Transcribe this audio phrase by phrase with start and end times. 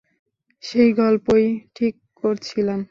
[0.63, 1.45] সেই গল্পই
[1.75, 2.79] ঠিক করছিলাম।